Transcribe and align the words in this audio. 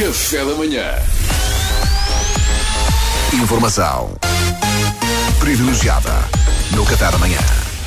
Café 0.00 0.42
da 0.46 0.54
manhã. 0.54 0.94
Informação 3.34 4.16
privilegiada 5.38 6.10
no 6.74 6.86
Qatar 6.86 7.14
amanhã. 7.14 7.36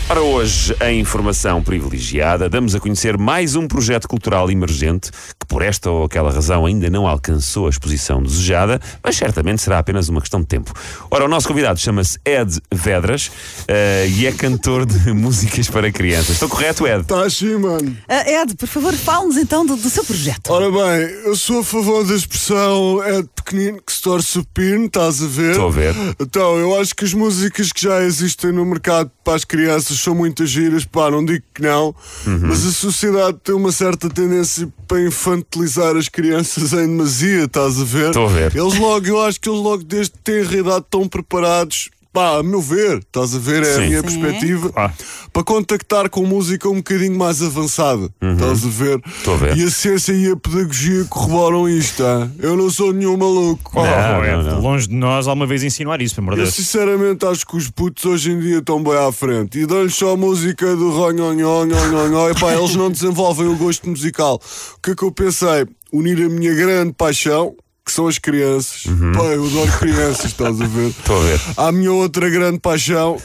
Para 0.08 0.22
hoje, 0.22 0.76
em 0.82 1.00
informação 1.00 1.64
privilegiada, 1.64 2.48
damos 2.48 2.76
a 2.76 2.80
conhecer 2.80 3.18
mais 3.18 3.56
um 3.56 3.68
projeto 3.68 4.08
cultural 4.08 4.52
emergente 4.52 5.10
que, 5.40 5.43
por 5.54 5.62
esta 5.62 5.88
ou 5.92 6.04
aquela 6.06 6.32
razão, 6.32 6.66
ainda 6.66 6.90
não 6.90 7.06
alcançou 7.06 7.68
a 7.68 7.70
exposição 7.70 8.24
desejada, 8.24 8.82
mas 9.04 9.16
certamente 9.16 9.62
será 9.62 9.78
apenas 9.78 10.10
uma 10.10 10.20
questão 10.20 10.42
de 10.42 10.48
tempo. 10.48 10.74
Ora, 11.12 11.26
o 11.26 11.28
nosso 11.28 11.48
convidado 11.48 11.80
chama-se 11.80 12.18
Ed 12.26 12.60
Vedras 12.74 13.30
eh, 13.68 14.08
e 14.10 14.26
é 14.26 14.32
cantor 14.32 14.84
de 14.84 14.98
músicas 15.14 15.70
para 15.70 15.92
crianças. 15.92 16.32
Estou 16.32 16.50
correto, 16.50 16.88
Ed? 16.88 17.04
Tá 17.06 17.30
sim, 17.30 17.56
mano. 17.58 17.96
Ah, 18.10 18.28
Ed, 18.42 18.56
por 18.56 18.68
favor, 18.68 18.94
fale-nos 18.96 19.38
então 19.38 19.64
do, 19.64 19.76
do 19.76 19.90
seu 19.92 20.04
projeto. 20.04 20.50
Ora 20.50 20.72
bem, 20.72 21.08
eu 21.24 21.36
sou 21.36 21.60
a 21.60 21.64
favor 21.64 22.04
da 22.04 22.16
expressão 22.16 23.04
é 23.04 23.22
de 23.22 23.30
pequenino 23.36 23.80
que 23.86 23.94
se 23.94 24.02
torce 24.02 24.40
o 24.40 24.46
pino, 24.56 24.86
estás 24.86 25.22
a 25.22 25.28
ver? 25.28 25.52
Estou 25.52 25.68
a 25.68 25.72
ver. 25.72 25.96
Então, 26.20 26.58
eu 26.58 26.82
acho 26.82 26.96
que 26.96 27.06
as 27.06 27.14
músicas 27.14 27.72
que 27.72 27.84
já 27.84 28.02
existem 28.02 28.52
no 28.52 28.66
mercado 28.66 29.12
para 29.24 29.36
as 29.36 29.44
crianças 29.46 30.00
são 30.00 30.16
muitas 30.16 30.50
giras, 30.50 30.84
pá, 30.84 31.12
não 31.12 31.24
digo 31.24 31.44
que 31.54 31.62
não, 31.62 31.94
Uhum. 32.26 32.40
mas 32.42 32.66
a 32.66 32.72
sociedade 32.72 33.38
tem 33.44 33.54
uma 33.54 33.72
certa 33.72 34.10
tendência 34.10 34.68
para 34.88 35.00
infantilizar 35.44 35.96
as 35.96 36.08
crianças 36.10 36.74
em 36.74 36.88
demasia, 36.88 37.44
estás 37.44 37.80
a 37.80 37.84
ver? 37.84 38.08
Estou 38.08 38.26
a 38.26 38.30
ver. 38.30 38.56
Eles 38.56 38.78
logo, 38.78 39.06
eu 39.06 39.22
acho 39.22 39.40
que 39.40 39.50
eles 39.50 39.60
logo 39.60 39.84
desde 39.84 40.14
a 40.56 40.60
idade 40.60 40.86
estão 40.86 41.08
preparados. 41.08 41.90
Pá, 42.14 42.38
a 42.38 42.44
meu 42.44 42.62
ver, 42.62 43.00
estás 43.00 43.34
a 43.36 43.40
ver? 43.40 43.64
É 43.64 43.66
Sim. 43.66 43.82
a 43.82 43.86
minha 43.88 44.02
Sim. 44.02 44.04
perspectiva. 44.22 44.72
Ah. 44.76 44.92
Para 45.34 45.44
contactar 45.44 46.10
com 46.12 46.24
música 46.28 46.70
um 46.70 46.76
bocadinho 46.76 47.18
mais 47.18 47.42
avançada. 47.42 48.08
Estás 48.22 48.64
a 48.64 48.70
ver? 48.70 48.96
Uhum. 48.98 49.02
Estou 49.18 49.34
a 49.34 49.38
ver. 49.38 49.58
E 49.58 49.64
a 49.64 49.70
ciência 49.72 50.14
e 50.14 50.30
a 50.32 50.36
pedagogia 50.36 51.06
corroboram 51.06 51.68
isto. 51.68 52.04
ah. 52.06 52.30
Eu 52.38 52.56
não 52.56 52.70
sou 52.70 52.94
nenhum 52.94 53.18
maluco. 53.18 53.72
Oh, 53.74 53.84
Não, 53.84 54.20
oh, 54.20 54.24
Ed, 54.24 54.44
não, 54.44 54.44
não. 54.44 54.62
longe 54.62 54.88
de 54.88 54.94
nós 54.94 55.28
alguma 55.28 55.48
vez 55.48 55.64
insinuar 55.64 56.00
isso, 56.04 56.14
pelo 56.14 56.26
amor 56.28 56.36
de 56.36 56.42
Eu 56.42 56.46
Deus. 56.46 56.56
sinceramente 56.56 57.26
acho 57.26 57.48
que 57.48 57.58
os 57.58 57.68
putos 57.72 58.06
hoje 58.06 58.32
em 58.32 58.40
dia 58.40 58.60
estão 58.60 58.84
bem 58.84 58.94
à 58.96 59.12
frente 59.12 59.58
e 59.60 59.66
dão-lhes 59.66 59.96
só 59.96 60.12
a 60.14 60.18
música 60.18 60.76
do 60.76 60.92
ronhonhonhonhonhon 60.92 62.30
e 62.30 62.40
pá, 62.40 62.54
eles 62.54 62.76
não 62.76 62.92
desenvolvem 62.92 63.48
o 63.48 63.56
gosto 63.56 63.90
musical. 63.90 64.40
O 64.78 64.82
que 64.82 64.92
é 64.92 64.96
que 64.96 65.04
eu 65.04 65.12
pensei? 65.12 65.66
Unir 65.92 66.24
a 66.24 66.30
minha 66.30 66.54
grande 66.54 66.94
paixão, 66.94 67.56
que 67.86 67.92
são 67.92 68.08
as 68.08 68.18
crianças. 68.18 68.84
Pá, 69.16 69.24
eu 69.26 69.46
adoro 69.46 69.72
crianças, 69.80 70.26
estás 70.26 70.60
a 70.62 70.66
ver? 70.66 70.90
Estou 70.98 71.20
a 71.22 71.24
ver. 71.26 71.42
À 71.58 71.72
minha 71.72 71.92
outra 71.92 72.30
grande 72.30 72.60
paixão, 72.60 73.18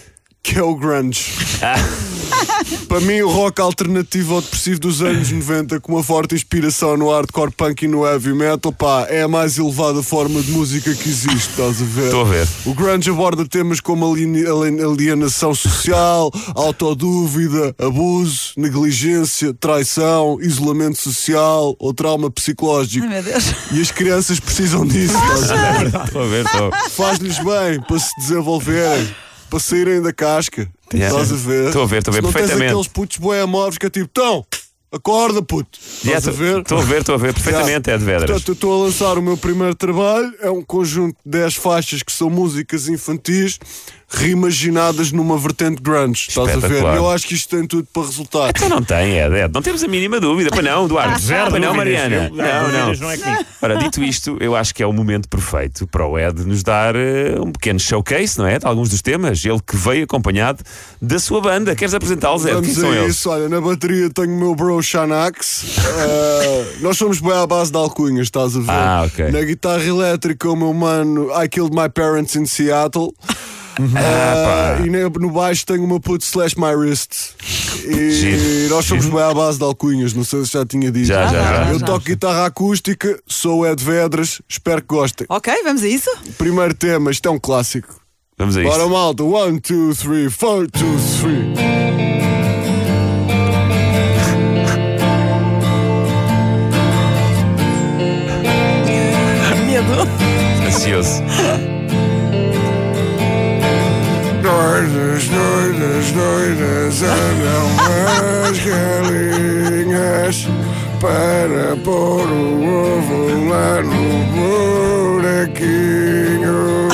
que 0.42 0.58
é 0.58 0.62
o 0.62 0.74
grunge. 0.74 1.32
Para 2.88 3.00
mim, 3.00 3.20
o 3.20 3.28
rock 3.28 3.60
alternativo 3.60 4.34
ou 4.34 4.40
depressivo 4.40 4.80
dos 4.80 5.02
anos 5.02 5.30
90, 5.30 5.80
com 5.80 5.94
uma 5.94 6.02
forte 6.02 6.34
inspiração 6.34 6.96
no 6.96 7.10
hardcore 7.10 7.50
punk 7.52 7.82
e 7.82 7.88
no 7.88 8.06
heavy 8.06 8.32
metal, 8.32 8.72
pá, 8.72 9.06
é 9.08 9.22
a 9.22 9.28
mais 9.28 9.58
elevada 9.58 10.02
forma 10.02 10.40
de 10.40 10.50
música 10.50 10.94
que 10.94 11.08
existe, 11.08 11.50
estás 11.50 11.80
a 11.80 11.84
ver? 11.84 12.06
Estou 12.06 12.22
a 12.22 12.24
ver. 12.24 12.48
O 12.64 12.74
grunge 12.74 13.10
aborda 13.10 13.46
temas 13.46 13.80
como 13.80 14.04
alienação 14.06 15.54
social, 15.54 16.30
autodúvida, 16.54 17.74
abuso, 17.78 18.52
negligência, 18.56 19.54
traição, 19.54 20.38
isolamento 20.40 21.00
social 21.00 21.74
ou 21.78 21.94
trauma 21.94 22.30
psicológico. 22.30 23.06
Ai, 23.06 23.14
meu 23.14 23.22
Deus. 23.22 23.44
E 23.72 23.80
as 23.80 23.90
crianças 23.90 24.40
precisam 24.40 24.86
disso, 24.86 25.14
estás 25.16 25.50
a 25.50 25.72
ver? 25.72 25.88
Estou 26.08 26.22
a 26.22 26.26
ver, 26.26 26.44
estou. 26.44 26.70
Faz-lhes 26.90 27.38
bem 27.38 27.80
para 27.86 27.98
se 27.98 28.10
desenvolverem, 28.18 29.08
para 29.48 29.58
saírem 29.58 30.02
da 30.02 30.12
casca. 30.12 30.68
Yeah. 30.92 31.20
Estás 31.20 31.32
a 31.32 31.48
ver? 31.48 31.66
Estou 31.66 31.82
a 31.82 31.86
ver, 31.86 31.98
estou 31.98 32.12
a 32.12 32.14
ver 32.14 32.22
não 32.22 32.32
perfeitamente. 32.32 32.60
Tens 32.60 32.70
aqueles 32.70 32.88
putos 32.88 33.18
amorfos 33.42 33.78
que 33.78 33.86
é 33.86 33.90
tipo, 33.90 34.08
tão, 34.08 34.46
acorda 34.90 35.42
puto. 35.42 35.78
Estás 36.04 36.28
a 36.28 36.30
ver? 36.30 36.60
Estou 36.60 36.78
a 36.78 36.82
ver, 36.82 37.00
estou 37.00 37.14
a 37.14 37.18
ver 37.18 37.34
perfeitamente, 37.34 37.90
Ed 37.90 38.04
Vedras. 38.04 38.30
Portanto, 38.30 38.52
estou 38.52 38.80
a 38.80 38.86
lançar 38.86 39.18
o 39.18 39.22
meu 39.22 39.36
primeiro 39.36 39.74
trabalho. 39.74 40.32
É 40.40 40.50
um 40.50 40.62
conjunto 40.62 41.16
de 41.24 41.30
10 41.30 41.56
faixas 41.56 42.02
que 42.02 42.12
são 42.12 42.30
músicas 42.30 42.88
infantis 42.88 43.58
reimaginadas 44.08 45.12
numa 45.12 45.36
vertente 45.36 45.82
grunge. 45.82 46.26
Estás 46.28 46.64
a 46.64 46.66
ver? 46.66 46.82
Eu 46.82 47.10
acho 47.10 47.26
que 47.26 47.34
isto 47.34 47.54
tem 47.54 47.66
tudo 47.66 47.86
para 47.92 48.02
resultar. 48.02 48.50
Então 48.50 48.68
não 48.68 48.82
tem, 48.82 49.18
Ed, 49.18 49.34
Ed. 49.34 49.52
Não 49.52 49.60
temos 49.60 49.84
a 49.84 49.88
mínima 49.88 50.18
dúvida. 50.18 50.50
Para 50.50 50.62
não, 50.62 50.88
Duarte. 50.88 51.22
Zero 51.22 51.50
para 51.50 51.60
não. 51.60 51.74
Mariana. 51.74 52.30
Não, 52.30 52.72
não. 52.72 52.94
não 52.94 53.10
é. 53.10 53.46
Ora, 53.60 53.76
dito 53.76 54.02
isto, 54.02 54.36
eu 54.40 54.56
acho 54.56 54.74
que 54.74 54.82
é 54.82 54.86
o 54.86 54.92
momento 54.92 55.28
perfeito 55.28 55.86
para 55.86 56.06
o 56.06 56.18
Ed 56.18 56.42
nos 56.44 56.62
dar 56.62 56.96
eh, 56.96 57.38
um 57.38 57.52
pequeno 57.52 57.78
showcase, 57.78 58.38
não 58.38 58.46
é? 58.46 58.58
De 58.58 58.66
alguns 58.66 58.88
dos 58.88 59.02
temas. 59.02 59.44
Ele 59.44 59.60
que 59.64 59.76
veio 59.76 60.04
acompanhado 60.04 60.64
da 61.02 61.18
sua 61.18 61.40
banda. 61.40 61.76
Queres 61.76 61.92
apresentá-los, 61.92 62.44
Ed? 62.46 62.54
Quem 62.62 62.62
Vamos 62.62 62.78
são 62.78 62.90
a 62.90 62.96
eles? 62.96 63.14
isso, 63.14 63.30
olha, 63.30 63.48
na 63.48 63.60
bateria 63.60 64.08
tenho 64.10 64.34
o 64.34 64.38
meu 64.38 64.54
bro 64.54 64.82
Xanax. 64.82 65.64
Eh, 65.78 66.76
nós 66.80 66.96
somos 66.96 67.20
bem 67.20 67.32
à 67.32 67.46
base 67.46 67.70
de 67.70 67.76
alcunhas, 67.76 68.26
estás 68.26 68.56
a 68.56 68.60
ver? 68.60 68.70
Ah, 68.70 69.02
ok. 69.06 69.30
Na 69.30 69.42
guitarra 69.42 69.84
elétrica, 69.84 70.48
o 70.48 70.56
meu 70.56 70.72
mano 70.72 71.30
I 71.30 71.48
Killed 71.48 71.76
My 71.76 71.88
Parents 71.88 72.34
in 72.36 72.46
Seattle. 72.46 73.12
Ah, 73.96 74.78
Eh, 74.80 74.86
e 74.86 74.90
na- 74.90 75.08
no 75.08 75.30
baixo 75.30 75.64
tenho 75.66 75.84
o 75.84 75.88
meu 75.88 76.00
puto 76.00 76.24
Slash 76.24 76.58
My 76.58 76.74
Wrist. 76.74 77.12
E 77.86 78.10
Giro, 78.10 78.74
nós 78.74 78.84
somos 78.84 79.06
bem 79.06 79.20
à 79.22 79.32
base 79.32 79.58
de 79.58 79.64
alcunhas, 79.64 80.12
não 80.12 80.24
sei 80.24 80.44
se 80.44 80.52
já 80.52 80.66
tinha 80.66 80.90
dito. 80.90 81.06
Já, 81.06 81.26
já, 81.28 81.64
já. 81.64 81.70
Eu 81.72 81.80
toco 81.80 82.04
guitarra 82.04 82.46
acústica, 82.46 83.18
sou 83.26 83.60
o 83.60 83.66
Ed 83.66 83.82
Vedras, 83.82 84.42
espero 84.48 84.82
que 84.82 84.88
gostem. 84.88 85.26
Ok, 85.30 85.52
vamos 85.64 85.82
a 85.82 85.88
isso? 85.88 86.10
Primeiro 86.36 86.74
tema, 86.74 87.10
isto 87.10 87.26
é 87.28 87.30
um 87.30 87.38
clássico. 87.38 88.00
Vamos 88.36 88.56
a 88.56 88.62
isto. 88.62 88.70
Bora 88.70 88.88
malta, 88.88 89.22
one, 89.24 89.60
two, 89.60 89.94
three, 89.94 90.28
four, 90.30 90.68
two, 90.70 90.96
three. 91.20 91.54
Medo. 99.66 100.08
Ansioso. 100.66 101.22
Doidas, 105.78 106.10
doidas, 106.10 107.02
andam 107.02 107.68
as 108.48 108.58
galinhas 109.78 110.48
para 111.00 111.76
pôr 111.84 112.26
o 112.28 112.64
ovo 112.96 113.48
lá 113.48 113.80
no 113.82 114.24
buraquinho. 115.22 116.88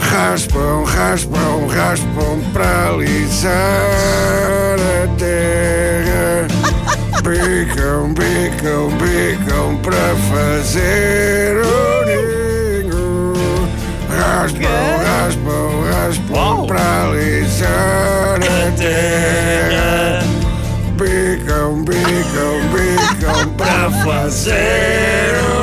Raspam, 0.00 0.84
raspam, 0.84 1.66
raspam 1.68 2.40
para 2.52 2.88
alisar 2.88 3.50
a 5.02 5.08
terra. 5.16 6.46
Bicam, 7.22 8.12
bicam, 8.12 8.90
bicam 8.98 9.76
para 9.82 10.14
fazer 10.30 11.41
terra. 18.76 20.22
Bicam, 20.96 21.84
bicam, 21.84 22.60
bicam 22.72 23.48
para 23.56 23.90
fazer 24.04 25.61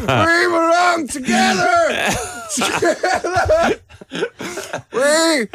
we 0.26 0.48
belong 0.48 1.06
together 1.06 2.14
Together 2.54 3.80
We, 4.92 5.48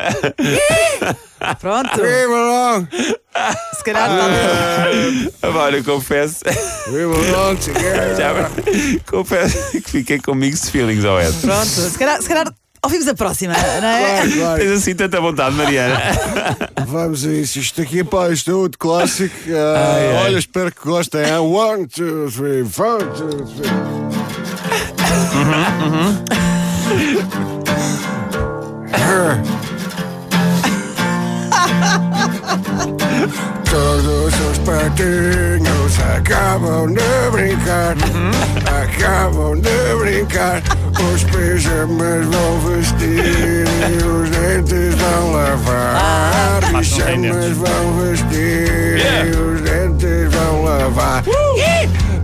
Pronto. 1.60 2.02
we 2.02 2.28
belong 2.28 2.88
Se 3.78 3.84
calhar 3.84 4.10
está. 4.10 5.48
Agora, 5.48 5.78
eu 5.78 5.84
confesso. 5.84 6.40
We 6.88 7.06
belong 7.06 7.56
together 7.58 8.16
Já, 8.18 8.50
confesso 9.06 9.82
que 9.82 9.92
fiquei 9.92 10.20
com 10.20 10.34
mixed 10.34 10.72
feelings 10.72 11.06
ao 11.06 11.20
Ed. 11.22 11.34
Pronto. 11.42 11.66
Se 11.68 11.98
calhar, 12.00 12.20
se 12.22 12.28
calhar 12.28 12.52
ouvimos 12.84 13.08
a 13.08 13.14
próxima, 13.14 13.54
não 13.54 13.88
é? 13.88 14.16
Claro, 14.16 14.32
claro. 14.32 14.60
Tens 14.62 14.72
assim 14.72 14.96
tanta 14.96 15.22
vontade, 15.22 15.56
Mariana. 15.56 16.02
Vamos 16.88 17.26
a 17.26 17.32
isso. 17.32 17.60
Isto 17.60 17.82
aqui, 17.84 18.04
pá, 18.04 18.30
isto 18.30 18.50
é 18.50 18.54
outro 18.56 18.80
clássico. 18.80 19.36
Ah, 19.52 19.94
Ai, 19.96 20.08
ai. 20.18 20.24
Olha, 20.26 20.38
espero 20.40 20.72
que 20.74 20.82
gostem. 20.84 21.22
hein? 21.24 21.38
One, 21.38 21.86
two, 21.88 22.32
three, 22.32 22.64
four, 22.68 22.98
two, 23.14 23.46
three. 23.46 24.27
Todos 33.70 34.34
os 34.52 34.58
patinhos 34.60 36.00
acabam 36.16 36.88
de 36.88 37.32
brincar, 37.32 37.96
acabam 38.66 39.56
de 39.62 39.96
brincar. 40.00 40.62
Os 41.14 41.24
pijamas 41.24 42.26
vão 42.26 42.60
vestir 42.60 43.66
e 43.90 44.04
os 44.04 44.30
dentes 44.30 44.96
vão 44.96 45.32
lavar. 45.32 46.60
Tem 46.60 46.80
Pijamas 46.80 47.58
vão 47.58 47.94
vestir 48.02 49.00
e 49.26 49.30
os 49.36 49.62
dentes 49.62 50.34
vão 50.34 50.64
lavar. 50.64 51.24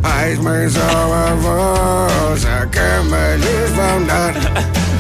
As 0.03 0.37
mães 0.39 0.75
ou 0.75 1.13
avós 1.13 2.45
a 2.45 2.65
cama 2.67 3.35
lhes 3.37 3.71
vão 3.71 4.03
dar, 4.05 4.33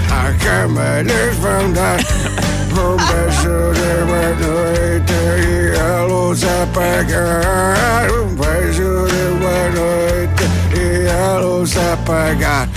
a 0.09 0.33
cama 0.43 1.01
lhes 1.01 1.35
vão 1.37 1.71
dar. 1.73 1.99
Um 2.73 2.97
beijo 2.97 3.73
de 3.73 4.05
boa 4.05 4.29
noite 4.41 5.13
e 5.47 5.79
a 5.79 6.03
luz 6.05 6.43
apagar. 6.43 8.09
Um 8.11 8.35
beijo 8.35 9.07
de 9.07 9.23
boa 9.39 9.69
noite 9.69 10.43
e 10.75 11.09
a 11.09 11.39
luz 11.39 11.77
apagar. 11.77 12.67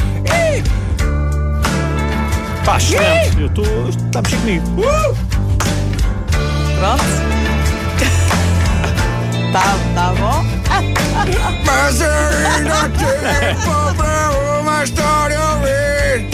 Pá, 2.65 2.77
excelente. 2.79 3.41
Eu 3.41 3.47
estou. 3.47 3.89
Está 3.89 4.19
a 4.19 4.23
mexer 4.23 4.37
comigo. 4.39 4.65
Pronto. 6.79 7.05
Tá, 9.53 9.75
tá 9.95 10.13
bom? 10.19 10.56
Mas 11.65 12.01
ainda 12.03 12.75
há 12.75 12.89
tempo 12.89 13.95
para 13.97 14.31
uma 14.61 14.85
história 14.85 15.39
ouvir. 15.41 16.29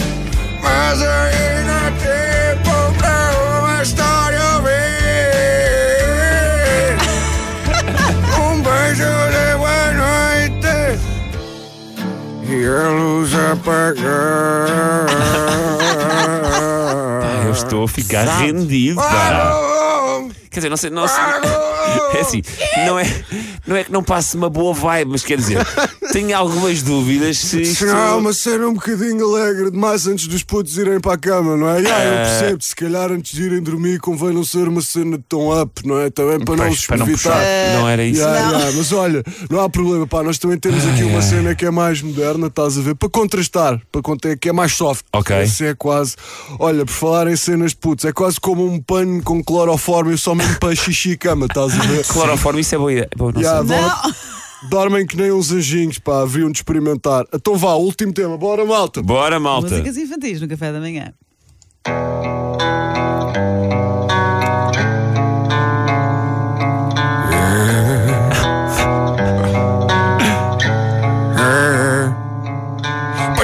Mas 0.61 1.01
ainda 1.01 1.73
há 1.73 1.91
tempo 1.91 2.75
para 2.97 3.31
uma 3.59 3.81
história 3.83 4.39
ouvir. 4.55 4.73
Um 8.39 8.61
beijo 8.61 9.11
de 9.33 9.47
boa 9.57 9.85
noite 9.93 10.73
e 12.49 12.51
a 12.67 12.89
luz 12.89 13.31
apagar. 13.33 15.07
Eu 17.45 17.51
estou 17.51 17.83
a 17.83 17.87
ficar 17.87 18.25
rendido, 18.25 18.95
pá. 19.01 19.59
Quer 20.53 20.59
dizer, 20.59 20.69
não 20.69 20.77
sei, 20.77 20.89
não 20.89 21.07
sei. 21.07 21.17
É 22.15 22.21
assim, 22.21 22.41
não 22.87 22.97
é, 22.97 23.05
não 23.67 23.75
é 23.75 23.83
que 23.83 23.91
não 23.91 24.03
passe 24.03 24.37
uma 24.37 24.49
boa 24.49 24.73
vibe, 24.73 25.11
mas 25.11 25.23
quer 25.23 25.37
dizer, 25.37 25.57
tenho 26.11 26.35
algumas 26.37 26.81
dúvidas 26.81 27.37
se 27.39 27.61
isto. 27.61 27.85
Não, 27.85 27.97
é 27.97 28.11
uma 28.15 28.33
cena 28.33 28.67
um 28.67 28.73
bocadinho 28.73 29.25
alegre 29.27 29.69
demais 29.71 30.07
antes 30.07 30.27
dos 30.27 30.43
putos 30.43 30.77
irem 30.77 30.99
para 30.99 31.13
a 31.13 31.17
cama, 31.17 31.57
não 31.57 31.67
é? 31.69 31.79
Yeah, 31.81 32.05
eu 32.05 32.13
É. 32.13 32.23
percebo, 32.23 32.63
se 32.63 32.75
calhar 32.75 33.11
antes 33.11 33.33
de 33.33 33.43
irem 33.43 33.61
dormir 33.61 33.99
convém 33.99 34.31
não 34.31 34.45
ser 34.45 34.67
uma 34.67 34.81
cena 34.81 35.19
tão 35.27 35.49
up, 35.61 35.85
não 35.85 35.99
é? 35.99 36.09
Também 36.09 36.39
para 36.39 36.55
não 36.55 36.69
os 36.69 36.85
para 36.85 36.97
não 36.97 37.07
evitar. 37.07 37.31
puxar. 37.31 37.73
Não 37.79 37.89
era 37.89 38.03
isso. 38.05 38.21
Yeah, 38.21 38.49
yeah, 38.49 38.71
mas 38.77 38.91
olha, 38.91 39.23
não 39.49 39.59
há 39.61 39.69
problema, 39.69 40.07
pá, 40.07 40.23
nós 40.23 40.37
também 40.37 40.57
temos 40.57 40.85
aqui 40.87 41.03
uma 41.03 41.21
cena 41.21 41.53
que 41.53 41.65
é 41.65 41.71
mais 41.71 42.01
moderna, 42.01 42.47
estás 42.47 42.77
a 42.77 42.81
ver? 42.81 42.95
Para 42.95 43.09
contrastar, 43.09 43.81
para 43.91 44.01
conter, 44.01 44.37
que 44.39 44.49
é 44.49 44.53
mais 44.53 44.73
soft. 44.73 45.03
Ok. 45.11 45.35
Esse 45.41 45.65
é 45.65 45.73
quase, 45.75 46.15
olha, 46.59 46.85
por 46.85 46.93
falar 46.93 47.27
em 47.27 47.35
cenas 47.35 47.71
de 47.71 47.77
putos, 47.77 48.05
é 48.05 48.13
quase 48.13 48.39
como 48.39 48.65
um 48.65 48.79
pano 48.79 49.21
com 49.23 49.43
cloroforme 49.43 50.17
só 50.17 50.33
mesmo 50.33 50.42
para 50.59 50.75
xixi 50.75 51.11
e 51.11 51.17
cama, 51.17 51.45
estás 51.45 51.73
a 51.79 51.83
ver? 51.83 52.05
Cloroforme, 52.05 52.61
isso 52.61 52.75
é 52.75 52.77
boa 52.77 52.91
ideia. 52.91 53.09
Bom, 53.17 53.31
não 53.31 53.41
Yeah, 53.41 53.65
sei. 53.67 53.77
dorme- 53.77 54.15
Dormem 54.69 55.05
que 55.05 55.17
nem 55.17 55.29
uns 55.31 55.51
anjinhos, 55.51 55.97
pá, 55.99 56.21
haviam 56.21 56.49
de 56.49 56.59
experimentar. 56.59 57.25
Então 57.33 57.57
vá, 57.57 57.73
último 57.73 58.13
tema, 58.13 58.37
bora 58.37 58.63
malta. 58.63 59.01
Bora, 59.01 59.37
malta. 59.39 59.67
Músicas 59.69 59.97
infantis 59.97 60.39
no 60.39 60.47
café 60.47 60.71
da 60.71 60.79
manhã. 60.79 61.13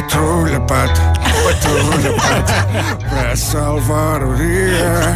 Patrulha 0.10 0.60
pata, 0.62 1.14
patrulha 1.44 2.14
pata, 2.16 3.08
para 3.08 3.36
salvar 3.36 4.24
o 4.24 4.36
dia. 4.36 5.14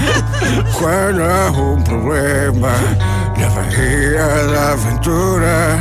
Quando 0.78 1.24
há 1.24 1.50
um 1.50 1.82
problema 1.82 2.70
na 3.36 3.50
Bahia 3.50 4.48
da 4.52 4.74
Aventura, 4.74 5.80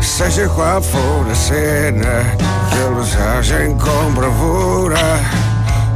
seja 0.00 0.48
qual 0.50 0.80
for 0.80 1.26
a 1.28 1.34
cena, 1.34 2.24
eles 2.70 3.16
agem 3.36 3.76
com 3.78 4.12
bravura. 4.14 4.96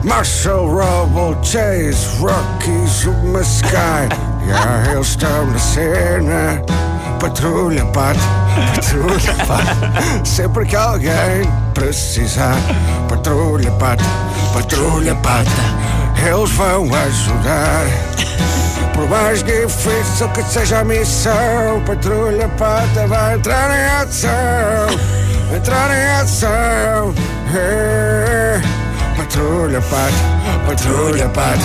Marshall, 0.02 0.67
Rubble, 0.67 1.38
Chase, 1.44 2.19
Rocky, 2.19 2.85
Zuma 2.88 3.43
Sky, 3.43 4.08
já 4.49 4.93
eles 4.93 5.06
estão 5.06 5.47
na 5.47 5.58
cena. 5.58 6.62
Patrulha 7.20 7.85
pata, 7.87 8.19
patrulha 8.75 9.35
pata, 9.47 10.25
sempre 10.25 10.67
que 10.67 10.76
alguém 10.76 11.50
precisar. 11.75 12.56
Patrulha 13.08 13.70
pata, 13.73 14.05
patrulha 14.52 15.14
pata, 15.17 15.50
eles 16.17 16.50
vão 16.50 16.85
ajudar. 16.94 17.87
Por 18.94 19.08
mais 19.08 19.43
difícil 19.43 20.29
que 20.31 20.43
seja 20.43 20.81
a 20.81 20.85
missão, 20.85 21.82
patrulha 21.87 22.49
pata 22.50 23.06
vai 23.06 23.35
entrar 23.35 23.70
em 23.70 24.02
ação, 24.02 25.56
entrar 25.56 25.91
em 25.91 26.20
ação. 26.20 27.14
É. 27.55 28.61
Patrulha 29.17 29.81
pata, 29.81 30.67
patrulha 30.67 31.29
pata, 31.29 31.64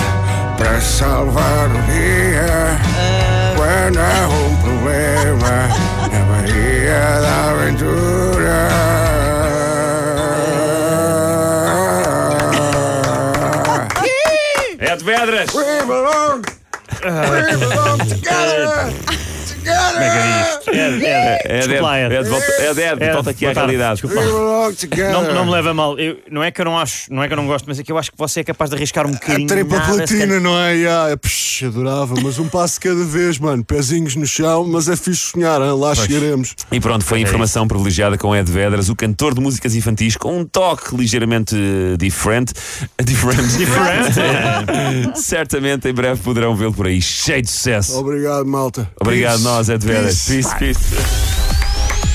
para 0.56 0.80
salvar 0.80 1.68
o 1.68 1.82
dia. 1.92 2.78
Quando 3.56 3.98
há 3.98 4.28
um 4.28 4.56
problema 4.56 5.55
na 6.46 6.52
Bahia 6.52 7.20
da 7.20 7.50
Aventura. 7.50 8.68
É 14.78 14.96
de 14.96 15.04
Vedras! 15.04 15.50
We 15.54 15.64
belong, 15.86 16.42
we 17.02 17.56
belong 17.56 17.98
together, 18.08 18.25
Como 19.96 20.04
é 20.04 20.10
que 20.10 20.16
é 20.18 20.40
isto? 20.42 20.70
É 21.46 21.58
desculpa 21.58 21.82
lá, 21.82 22.00
Ed, 22.00 22.30
volta, 23.12 23.30
aqui 23.30 23.46
à 23.46 23.48
boa 23.48 23.54
tarde, 23.54 23.76
realidade. 23.76 24.02
desculpa. 24.02 25.12
Não, 25.12 25.34
não 25.34 25.44
me 25.46 25.50
leva 25.52 25.70
a 25.70 25.74
mal. 25.74 25.98
Eu- 25.98 26.18
não 26.30 26.42
é 26.44 26.50
que 26.50 26.60
eu 26.60 26.64
não 26.64 26.78
acho, 26.78 27.12
não 27.12 27.22
é 27.22 27.26
que 27.28 27.32
eu 27.32 27.36
não 27.36 27.46
gosto, 27.46 27.64
mas 27.66 27.78
é 27.78 27.82
que 27.82 27.90
eu 27.92 27.98
acho 27.98 28.10
que 28.12 28.18
você 28.18 28.40
é 28.40 28.44
capaz 28.44 28.70
de 28.70 28.76
arriscar 28.76 29.06
um 29.06 29.10
A 29.10 29.12
bocadinho. 29.12 29.48
nada, 29.48 29.64
se 29.84 29.96
platina, 29.96 30.26
calhar- 30.26 30.40
não 30.40 30.58
é? 30.60 30.74
Yeah, 30.76 31.16
psh, 31.16 31.64
adorava, 31.64 32.14
mas 32.22 32.38
um 32.38 32.48
passo 32.48 32.80
cada 32.80 33.04
vez, 33.04 33.38
mano. 33.38 33.64
Pezinhos 33.64 34.16
no 34.16 34.26
chão, 34.26 34.66
mas 34.66 34.88
é 34.88 34.96
fixe 34.96 35.30
sonhar, 35.32 35.60
hein? 35.60 35.72
lá 35.78 35.94
chegaremos. 35.94 36.54
E 36.70 36.80
pronto, 36.80 37.04
foi 37.04 37.18
a 37.18 37.22
informação 37.22 37.66
privilegiada 37.66 38.18
com 38.18 38.34
Ed 38.34 38.50
Vedras, 38.50 38.88
o 38.88 38.96
cantor 38.96 39.34
de 39.34 39.40
músicas 39.40 39.74
infantis, 39.74 40.16
com 40.16 40.38
um 40.40 40.44
toque 40.44 40.94
ligeiramente 40.96 41.54
eh, 41.56 41.96
diferente. 41.96 42.52
Diferente. 43.02 43.56
Diferente. 43.56 44.16
Certamente 45.20 45.88
em 45.88 45.92
breve 45.94 46.20
poderão 46.22 46.54
vê-lo 46.56 46.72
por 46.72 46.86
aí, 46.86 47.00
cheio 47.00 47.42
de 47.42 47.50
sucesso. 47.50 47.96
Obrigado, 47.98 48.46
malta. 48.46 48.90
Obrigado, 49.00 49.40
nós, 49.40 49.68
Ed. 49.68 49.85
Peace. 49.86 50.34
Peace, 50.34 50.58
peace. 50.58 50.80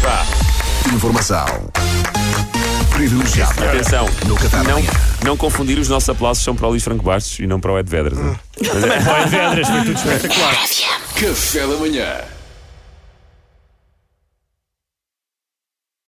Pá, 0.01 0.25
Informação 0.93 1.45
privilegiada 2.91 3.69
atenção, 3.69 4.07
no 4.27 4.35
Qatar 4.35 4.63
não, 4.63 4.83
não 5.23 5.37
confundir 5.37 5.79
os 5.79 5.89
nossos 5.89 6.09
aplausos 6.09 6.43
são 6.43 6.55
para 6.55 6.67
o 6.67 6.71
Luís 6.71 6.83
Franco 6.83 7.03
Bastos 7.03 7.39
e 7.39 7.47
não 7.47 7.59
para 7.59 7.71
o 7.71 7.79
Ed 7.79 7.89
Vedras. 7.89 8.19
né? 8.19 8.35
Também, 8.57 9.03
pô, 9.03 9.11
Ed 9.17 9.29
Vedras, 9.29 9.67
foi 9.67 9.79
tudo 9.79 9.93
espetacular. 9.93 10.55
Café 11.15 11.59
da 11.61 11.77
manhã. 11.77 12.07